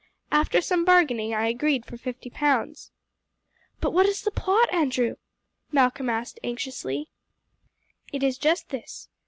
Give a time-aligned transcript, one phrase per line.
[0.31, 2.89] After some bargaining I agreed for fifty pounds."
[3.79, 5.17] "But what is the plot, Andrew?"
[5.71, 7.11] Malcolm said anxiously.
[8.11, 9.09] "It is just this.